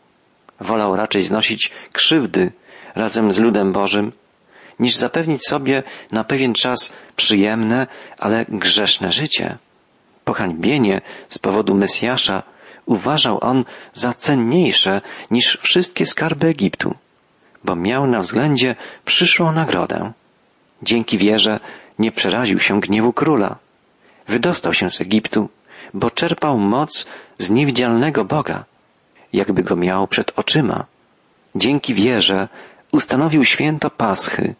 Wolał 0.60 0.96
raczej 0.96 1.22
znosić 1.22 1.70
krzywdy 1.92 2.52
razem 2.94 3.32
z 3.32 3.38
ludem 3.38 3.72
Bożym, 3.72 4.12
niż 4.78 4.96
zapewnić 4.96 5.46
sobie 5.46 5.82
na 6.12 6.24
pewien 6.24 6.54
czas 6.54 6.92
przyjemne, 7.16 7.86
ale 8.18 8.46
grzeszne 8.48 9.12
życie. 9.12 9.58
Pohańbienie 10.24 11.00
z 11.28 11.38
powodu 11.38 11.74
Mesjasza 11.74 12.42
uważał 12.86 13.38
on 13.40 13.64
za 13.92 14.14
cenniejsze 14.14 15.00
niż 15.30 15.58
wszystkie 15.62 16.06
skarby 16.06 16.46
Egiptu, 16.46 16.94
bo 17.64 17.76
miał 17.76 18.06
na 18.06 18.20
względzie 18.20 18.76
przyszłą 19.04 19.52
nagrodę. 19.52 20.12
Dzięki 20.82 21.18
wierze 21.18 21.60
nie 21.98 22.12
przeraził 22.12 22.58
się 22.58 22.80
gniewu 22.80 23.12
króla. 23.12 23.56
Wydostał 24.28 24.74
się 24.74 24.90
z 24.90 25.00
Egiptu, 25.00 25.48
bo 25.94 26.10
czerpał 26.10 26.58
moc 26.58 27.06
z 27.38 27.50
niewidzialnego 27.50 28.24
Boga, 28.24 28.64
jakby 29.32 29.62
go 29.62 29.76
miał 29.76 30.08
przed 30.08 30.38
oczyma. 30.38 30.84
Dzięki 31.54 31.94
wierze 31.94 32.48
ustanowił 32.92 33.44
święto 33.44 33.90
Paschy 33.90 34.54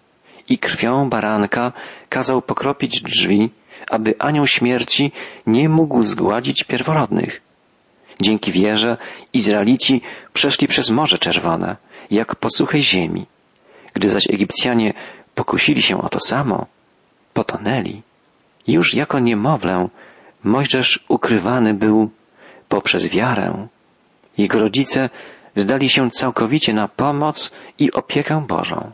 i 0.48 0.58
krwią 0.58 1.08
baranka 1.08 1.72
kazał 2.08 2.42
pokropić 2.42 3.02
drzwi, 3.02 3.50
aby 3.90 4.14
anioł 4.18 4.46
śmierci 4.46 5.12
nie 5.46 5.68
mógł 5.68 6.02
zgładzić 6.02 6.64
pierworodnych. 6.64 7.40
Dzięki 8.20 8.52
wierze 8.52 8.96
Izraelici 9.32 10.00
przeszli 10.32 10.68
przez 10.68 10.90
Morze 10.90 11.18
Czerwone, 11.18 11.76
jak 12.10 12.36
po 12.36 12.48
suchej 12.50 12.82
ziemi. 12.82 13.26
Gdy 13.94 14.08
zaś 14.08 14.26
Egipcjanie 14.30 14.94
pokusili 15.34 15.82
się 15.82 16.02
o 16.02 16.08
to 16.08 16.20
samo, 16.20 16.66
potonęli. 17.34 18.02
Już 18.66 18.94
jako 18.94 19.18
niemowlę 19.18 19.88
Mojżesz 20.44 21.04
ukrywany 21.08 21.74
był 21.74 22.10
poprzez 22.68 23.06
wiarę. 23.06 23.68
Jego 24.38 24.58
rodzice 24.58 25.10
zdali 25.56 25.88
się 25.88 26.10
całkowicie 26.10 26.72
na 26.74 26.88
pomoc 26.88 27.52
i 27.78 27.92
opiekę 27.92 28.44
Bożą. 28.48 28.92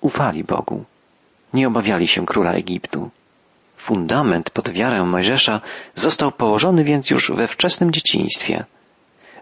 Ufali 0.00 0.44
Bogu. 0.44 0.84
Nie 1.54 1.68
obawiali 1.68 2.06
się 2.06 2.26
króla 2.26 2.52
Egiptu. 2.52 3.10
Fundament 3.76 4.50
pod 4.50 4.68
wiarę 4.68 5.04
Mojżesza 5.04 5.60
został 5.94 6.32
położony 6.32 6.84
więc 6.84 7.10
już 7.10 7.30
we 7.30 7.46
wczesnym 7.48 7.92
dzieciństwie. 7.92 8.64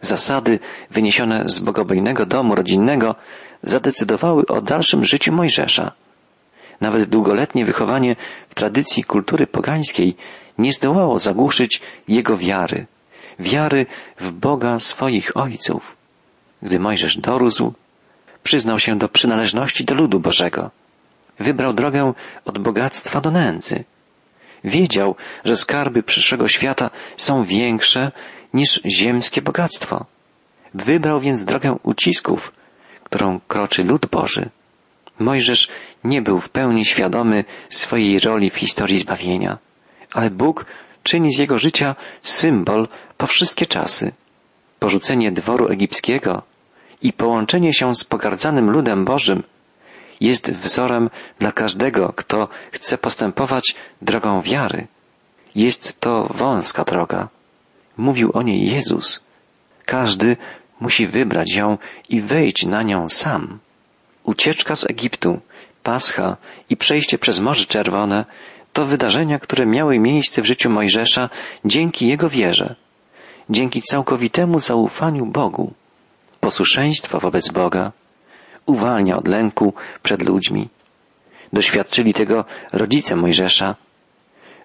Zasady 0.01 0.59
wyniesione 0.91 1.45
z 1.47 1.61
bogobojnego 1.61 2.27
domu 2.27 2.55
rodzinnego 2.55 3.15
zadecydowały 3.63 4.47
o 4.47 4.61
dalszym 4.61 5.05
życiu 5.05 5.33
Mojżesza. 5.33 5.93
Nawet 6.83 7.05
długoletnie 7.05 7.65
wychowanie 7.65 8.17
w 8.49 8.55
tradycji 8.55 9.05
kultury 9.05 9.47
pogańskiej 9.47 10.17
nie 10.59 10.73
zdołało 10.73 11.19
zagłuszyć 11.19 11.81
jego 12.09 12.37
wiary, 12.37 12.87
wiary 13.39 13.87
w 14.21 14.33
Boga 14.33 14.81
swoich 14.81 15.37
ojców. 15.37 15.97
Gdy 16.63 16.79
Mojżesz 16.79 17.19
dorósł, 17.19 17.73
przyznał 18.43 18.79
się 18.79 18.99
do 18.99 19.09
przynależności 19.09 19.85
do 19.85 19.95
ludu 19.95 20.21
Bożego. 20.21 20.71
Wybrał 21.39 21.73
drogę 21.73 22.13
od 22.45 22.59
bogactwa 22.59 23.21
do 23.21 23.31
nędzy. 23.31 23.85
Wiedział, 24.65 25.15
że 25.45 25.57
skarby 25.57 26.03
przyszłego 26.03 26.49
świata 26.49 26.91
są 27.17 27.45
większe 27.45 28.13
niż 28.55 28.81
ziemskie 28.87 29.43
bogactwo. 29.43 30.07
Wybrał 30.75 31.21
więc 31.21 31.45
drogę 31.45 31.77
ucisków, 31.83 32.53
którą 33.05 33.41
kroczy 33.49 33.85
lud 33.85 34.07
Boży. 34.07 34.51
Mojżesz 35.19 35.69
nie 36.05 36.23
był 36.23 36.39
w 36.39 36.49
pełni 36.49 36.85
świadomy 36.85 37.45
swojej 37.69 38.19
roli 38.19 38.51
w 38.51 38.57
historii 38.57 38.99
zbawienia, 38.99 39.59
ale 40.13 40.31
Bóg 40.31 40.67
czyni 41.03 41.35
z 41.35 41.39
jego 41.39 41.59
życia 41.59 41.97
symbol 42.23 42.89
po 43.17 43.27
wszystkie 43.27 43.67
czasy. 43.67 44.13
Porzucenie 44.79 45.33
dworu 45.33 45.69
egipskiego 45.69 46.43
i 47.03 47.13
połączenie 47.13 47.73
się 47.73 47.95
z 47.95 48.05
pogardzanym 48.05 48.71
ludem 48.71 49.05
Bożym 49.05 49.43
jest 50.21 50.53
wzorem 50.53 51.11
dla 51.39 51.53
każdego, 51.53 52.13
kto 52.17 52.49
chce 52.73 52.99
postępować 52.99 53.75
drogą 54.03 54.43
wiary. 54.43 54.87
Jest 55.55 56.01
to 56.01 56.29
wąska 56.31 56.85
droga. 56.85 57.29
Mówił 57.97 58.31
o 58.35 58.43
niej 58.43 58.71
Jezus. 58.71 59.27
Każdy 59.87 60.37
musi 60.81 61.07
wybrać 61.07 61.55
ją 61.55 61.79
i 62.09 62.21
wejść 62.21 62.67
na 62.67 62.83
nią 62.83 63.09
sam. 63.09 63.59
Ucieczka 64.25 64.77
z 64.77 64.91
Egiptu, 64.91 65.41
Pascha 65.83 66.37
i 66.71 66.77
przejście 66.77 67.19
przez 67.19 67.41
Morze 67.41 67.67
Czerwone 67.67 68.25
to 68.73 68.87
wydarzenia, 68.87 69.39
które 69.39 69.67
miały 69.67 69.99
miejsce 69.99 70.43
w 70.43 70.47
życiu 70.47 70.71
Mojżesza 70.71 71.29
dzięki 71.65 72.09
jego 72.09 72.29
wierze, 72.29 72.75
dzięki 73.51 73.83
całkowitemu 73.83 74.59
zaufaniu 74.59 75.27
Bogu. 75.27 75.73
Posłuszeństwo 76.41 77.21
wobec 77.21 77.51
Boga 77.51 77.93
uwalnia 78.67 79.17
od 79.17 79.29
lęku 79.29 79.75
przed 80.03 80.23
ludźmi. 80.23 80.69
Doświadczyli 81.53 82.15
tego 82.15 82.45
rodzice 82.73 83.17
Mojżesza, 83.17 83.77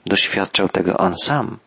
doświadczał 0.05 0.69
tego 0.69 0.97
on 0.97 1.15
sam. 1.15 1.57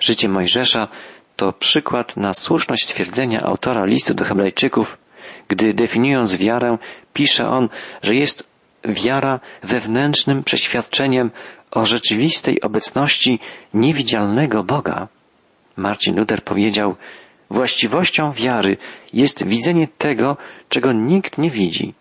Życie 0.00 0.28
Mojżesza 0.28 0.88
to 1.36 1.52
przykład 1.52 2.16
na 2.16 2.34
słuszność 2.34 2.86
twierdzenia 2.86 3.42
autora 3.42 3.84
listu 3.84 4.14
do 4.14 4.24
Hebrajczyków, 4.24 4.98
gdy 5.48 5.74
definiując 5.74 6.36
wiarę, 6.36 6.78
pisze 7.12 7.48
on, 7.48 7.68
że 8.02 8.14
jest 8.14 8.49
wiara 8.84 9.40
wewnętrznym 9.62 10.44
przeświadczeniem 10.44 11.30
o 11.70 11.84
rzeczywistej 11.84 12.60
obecności 12.60 13.38
niewidzialnego 13.74 14.64
Boga. 14.64 15.08
Marcin 15.76 16.16
Luther 16.16 16.44
powiedział, 16.44 16.96
właściwością 17.50 18.32
wiary 18.32 18.76
jest 19.12 19.46
widzenie 19.46 19.88
tego, 19.98 20.36
czego 20.68 20.92
nikt 20.92 21.38
nie 21.38 21.50
widzi 21.50 21.94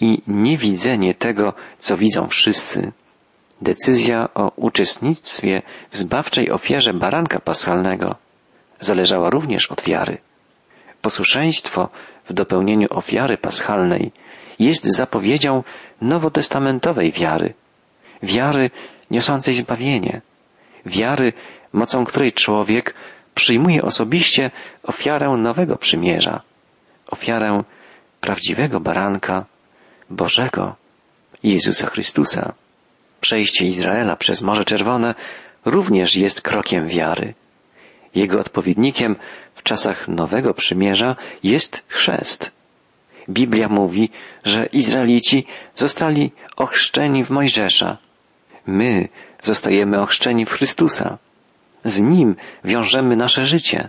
i 0.00 0.22
niewidzenie 0.26 1.14
tego, 1.14 1.52
co 1.78 1.96
widzą 1.96 2.28
wszyscy. 2.28 2.92
Decyzja 3.62 4.28
o 4.34 4.52
uczestnictwie 4.56 5.62
w 5.90 5.96
zbawczej 5.96 6.50
ofierze 6.50 6.94
baranka 6.94 7.40
paschalnego 7.40 8.16
zależała 8.80 9.30
również 9.30 9.66
od 9.66 9.82
wiary. 9.82 10.18
Posłuszeństwo 11.02 11.88
w 12.28 12.32
dopełnieniu 12.32 12.86
ofiary 12.90 13.36
paschalnej 13.36 14.12
jest 14.58 14.84
zapowiedzią 14.84 15.62
nowotestamentowej 16.00 17.12
wiary, 17.12 17.54
wiary 18.22 18.70
niosącej 19.10 19.54
zbawienie, 19.54 20.20
wiary, 20.86 21.32
mocą 21.72 22.04
której 22.04 22.32
człowiek 22.32 22.94
przyjmuje 23.34 23.82
osobiście 23.82 24.50
ofiarę 24.82 25.28
nowego 25.28 25.76
przymierza, 25.76 26.42
ofiarę 27.10 27.62
prawdziwego 28.20 28.80
baranka, 28.80 29.44
Bożego, 30.10 30.76
Jezusa 31.42 31.86
Chrystusa. 31.86 32.52
Przejście 33.20 33.64
Izraela 33.64 34.16
przez 34.16 34.42
Morze 34.42 34.64
Czerwone 34.64 35.14
również 35.64 36.16
jest 36.16 36.40
krokiem 36.42 36.86
wiary. 36.86 37.34
Jego 38.14 38.40
odpowiednikiem 38.40 39.16
w 39.54 39.62
czasach 39.62 40.08
Nowego 40.08 40.54
Przymierza 40.54 41.16
jest 41.42 41.84
chrzest. 41.88 42.57
Biblia 43.28 43.68
mówi, 43.68 44.10
że 44.44 44.66
Izraelici 44.66 45.46
zostali 45.74 46.32
ochrzczeni 46.56 47.24
w 47.24 47.30
Mojżesza. 47.30 47.98
My 48.66 49.08
zostajemy 49.42 50.00
ochrzczeni 50.00 50.46
w 50.46 50.50
Chrystusa. 50.50 51.18
Z 51.84 52.00
Nim 52.00 52.36
wiążemy 52.64 53.16
nasze 53.16 53.46
życie. 53.46 53.88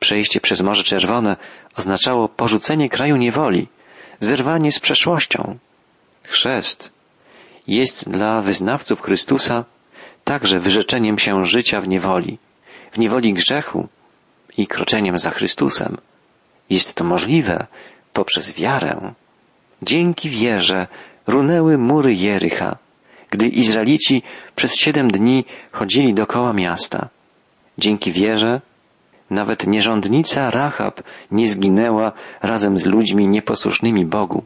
Przejście 0.00 0.40
przez 0.40 0.62
Morze 0.62 0.82
Czerwone 0.82 1.36
oznaczało 1.76 2.28
porzucenie 2.28 2.88
kraju 2.88 3.16
niewoli, 3.16 3.68
zerwanie 4.20 4.72
z 4.72 4.80
przeszłością. 4.80 5.58
Chrzest 6.22 6.92
jest 7.66 8.10
dla 8.10 8.42
wyznawców 8.42 9.02
Chrystusa 9.02 9.64
także 10.24 10.58
wyrzeczeniem 10.58 11.18
się 11.18 11.44
życia 11.44 11.80
w 11.80 11.88
niewoli, 11.88 12.38
w 12.92 12.98
niewoli 12.98 13.34
grzechu 13.34 13.88
i 14.56 14.66
kroczeniem 14.66 15.18
za 15.18 15.30
Chrystusem. 15.30 15.98
Jest 16.70 16.94
to 16.94 17.04
możliwe 17.04 17.66
poprzez 18.12 18.54
wiarę. 18.54 19.14
Dzięki 19.82 20.30
wierze 20.30 20.86
runęły 21.26 21.78
mury 21.78 22.14
Jericha, 22.14 22.76
gdy 23.30 23.48
Izraelici 23.48 24.22
przez 24.56 24.76
siedem 24.76 25.10
dni 25.10 25.44
chodzili 25.72 26.14
dokoła 26.14 26.52
miasta. 26.52 27.08
Dzięki 27.78 28.12
wierze 28.12 28.60
nawet 29.30 29.66
nierządnica 29.66 30.50
Rahab 30.50 31.02
nie 31.30 31.48
zginęła 31.48 32.12
razem 32.42 32.78
z 32.78 32.86
ludźmi 32.86 33.28
nieposłusznymi 33.28 34.06
Bogu, 34.06 34.44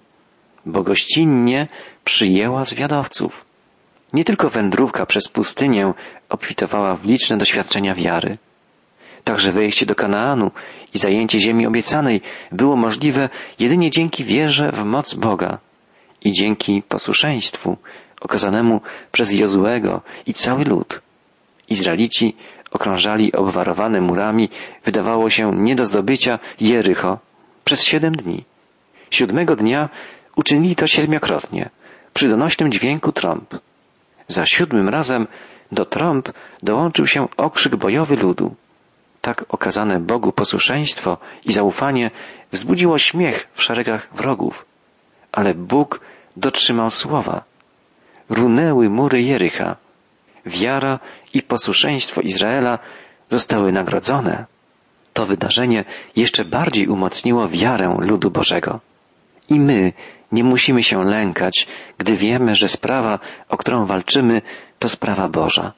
bo 0.66 0.82
gościnnie 0.82 1.68
przyjęła 2.04 2.64
zwiadowców. 2.64 3.44
Nie 4.12 4.24
tylko 4.24 4.50
wędrówka 4.50 5.06
przez 5.06 5.28
pustynię 5.28 5.92
obfitowała 6.28 6.96
w 6.96 7.04
liczne 7.04 7.36
doświadczenia 7.36 7.94
wiary. 7.94 8.38
Także 9.26 9.52
wejście 9.52 9.86
do 9.86 9.94
Kanaanu 9.94 10.50
i 10.94 10.98
zajęcie 10.98 11.40
ziemi 11.40 11.66
obiecanej 11.66 12.20
było 12.52 12.76
możliwe 12.76 13.28
jedynie 13.58 13.90
dzięki 13.90 14.24
wierze 14.24 14.72
w 14.72 14.84
moc 14.84 15.14
Boga 15.14 15.58
i 16.24 16.32
dzięki 16.32 16.82
posłuszeństwu 16.82 17.76
okazanemu 18.20 18.80
przez 19.12 19.32
Jozuego 19.32 20.02
i 20.26 20.34
cały 20.34 20.64
lud. 20.64 21.02
Izraelici 21.68 22.36
okrążali 22.70 23.32
obwarowane 23.32 24.00
murami, 24.00 24.48
wydawało 24.84 25.30
się 25.30 25.52
nie 25.56 25.74
do 25.74 25.84
zdobycia 25.84 26.38
Jericho 26.60 27.18
przez 27.64 27.84
siedem 27.84 28.16
dni. 28.16 28.44
Siódmego 29.10 29.56
dnia 29.56 29.88
uczynili 30.36 30.76
to 30.76 30.86
siedmiokrotnie, 30.86 31.70
przy 32.14 32.28
donośnym 32.28 32.72
dźwięku 32.72 33.12
trąb. 33.12 33.54
Za 34.28 34.46
siódmym 34.46 34.88
razem 34.88 35.26
do 35.72 35.84
trąb 35.84 36.28
dołączył 36.62 37.06
się 37.06 37.28
okrzyk 37.36 37.76
bojowy 37.76 38.16
ludu. 38.16 38.54
Tak 39.26 39.44
okazane 39.48 40.00
Bogu 40.00 40.32
posłuszeństwo 40.32 41.18
i 41.44 41.52
zaufanie 41.52 42.10
wzbudziło 42.52 42.98
śmiech 42.98 43.48
w 43.54 43.62
szeregach 43.62 44.08
wrogów. 44.14 44.64
Ale 45.32 45.54
Bóg 45.54 46.00
dotrzymał 46.36 46.90
słowa. 46.90 47.44
Runęły 48.30 48.88
mury 48.90 49.22
Jericha. 49.22 49.76
Wiara 50.46 50.98
i 51.34 51.42
posłuszeństwo 51.42 52.20
Izraela 52.20 52.78
zostały 53.28 53.72
nagrodzone. 53.72 54.44
To 55.12 55.26
wydarzenie 55.26 55.84
jeszcze 56.16 56.44
bardziej 56.44 56.88
umocniło 56.88 57.48
wiarę 57.48 57.96
ludu 57.98 58.30
Bożego. 58.30 58.80
I 59.48 59.60
my 59.60 59.92
nie 60.32 60.44
musimy 60.44 60.82
się 60.82 61.04
lękać, 61.04 61.66
gdy 61.98 62.16
wiemy, 62.16 62.54
że 62.54 62.68
sprawa, 62.68 63.18
o 63.48 63.56
którą 63.56 63.86
walczymy, 63.86 64.42
to 64.78 64.88
sprawa 64.88 65.28
Boża. 65.28 65.72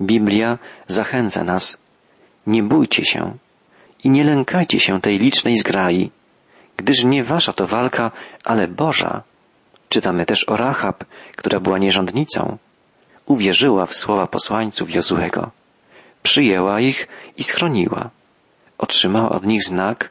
Biblia 0.00 0.58
zachęca 0.86 1.44
nas. 1.44 1.83
Nie 2.46 2.62
bójcie 2.62 3.04
się 3.04 3.38
i 4.04 4.10
nie 4.10 4.24
lękajcie 4.24 4.80
się 4.80 5.00
tej 5.00 5.18
licznej 5.18 5.56
zgrai, 5.56 6.10
gdyż 6.76 7.04
nie 7.04 7.24
wasza 7.24 7.52
to 7.52 7.66
walka, 7.66 8.10
ale 8.44 8.68
Boża. 8.68 9.22
Czytamy 9.88 10.26
też 10.26 10.48
o 10.48 10.56
Rahab, 10.56 11.04
która 11.36 11.60
była 11.60 11.78
nierządnicą. 11.78 12.58
Uwierzyła 13.26 13.86
w 13.86 13.94
słowa 13.94 14.26
posłańców 14.26 14.90
Jozuego. 14.90 15.50
Przyjęła 16.22 16.80
ich 16.80 17.08
i 17.36 17.44
schroniła. 17.44 18.10
Otrzymała 18.78 19.28
od 19.28 19.46
nich 19.46 19.64
znak 19.64 20.10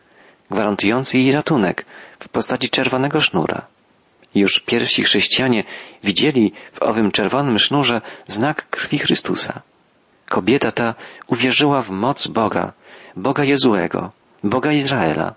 gwarantujący 0.51 1.19
jej 1.19 1.31
ratunek 1.31 1.85
w 2.19 2.29
postaci 2.29 2.69
czerwonego 2.69 3.21
sznura. 3.21 3.65
Już 4.35 4.59
pierwsi 4.59 5.03
chrześcijanie 5.03 5.63
widzieli 6.03 6.53
w 6.71 6.81
owym 6.81 7.11
czerwonym 7.11 7.59
sznurze 7.59 8.01
znak 8.27 8.69
krwi 8.69 8.99
Chrystusa. 8.99 9.61
Kobieta 10.29 10.71
ta 10.71 10.95
uwierzyła 11.27 11.81
w 11.81 11.89
moc 11.89 12.27
Boga, 12.27 12.73
Boga 13.15 13.43
Jezuego, 13.43 14.11
Boga 14.43 14.71
Izraela. 14.71 15.35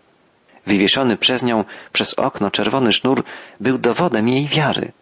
Wywieszony 0.67 1.17
przez 1.17 1.43
nią 1.43 1.65
przez 1.93 2.15
okno 2.15 2.51
czerwony 2.51 2.93
sznur 2.93 3.25
był 3.61 3.79
dowodem 3.79 4.29
jej 4.29 4.47
wiary. 4.47 4.93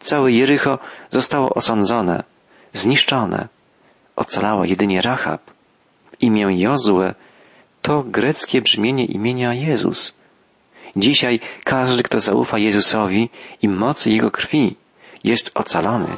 Całe 0.00 0.32
Jericho 0.32 0.78
zostało 1.10 1.54
osądzone, 1.54 2.24
zniszczone. 2.72 3.48
Ocalała 4.16 4.66
jedynie 4.66 5.02
Rahab. 5.02 5.42
Imię 6.20 6.46
Jozue 6.60 7.14
to 7.82 8.02
greckie 8.02 8.62
brzmienie 8.62 9.04
imienia 9.04 9.54
Jezus. 9.54 10.14
Dzisiaj 10.96 11.40
każdy, 11.64 12.02
kto 12.02 12.20
zaufa 12.20 12.58
Jezusowi 12.58 13.30
i 13.62 13.68
mocy 13.68 14.10
Jego 14.10 14.30
krwi, 14.30 14.76
jest 15.24 15.50
ocalony. 15.54 16.16